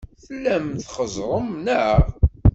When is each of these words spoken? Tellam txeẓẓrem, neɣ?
Tellam 0.23 0.67
txeẓẓrem, 0.83 1.47
neɣ? 1.65 2.01